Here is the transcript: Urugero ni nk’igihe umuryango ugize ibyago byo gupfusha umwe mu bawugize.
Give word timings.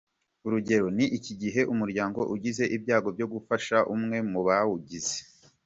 Urugero 0.45 0.87
ni 0.95 1.05
nk’igihe 1.17 1.61
umuryango 1.73 2.19
ugize 2.33 2.63
ibyago 2.75 3.07
byo 3.15 3.27
gupfusha 3.31 3.77
umwe 3.95 4.17
mu 4.31 4.39
bawugize. 4.47 5.17